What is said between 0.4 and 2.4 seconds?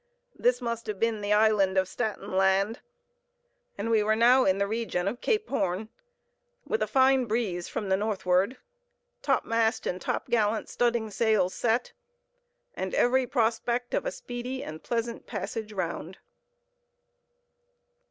must have been the island of Staten